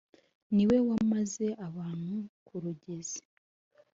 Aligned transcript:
Ni 0.55 0.63
we 0.69 0.77
wamaze 0.87 1.47
abantu 1.67 2.15
ku 2.45 2.55
Rugezi. 2.63 3.19